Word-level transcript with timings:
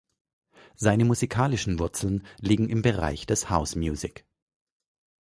Seine 0.75 1.05
musikalischen 1.05 1.77
Wurzeln 1.77 2.25
liegen 2.39 2.69
im 2.69 2.81
Bereich 2.81 3.27
des 3.27 3.51
House 3.51 3.75
Music. 3.75 4.25